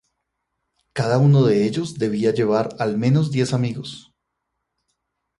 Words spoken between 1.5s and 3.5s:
ellos debía llevar al menos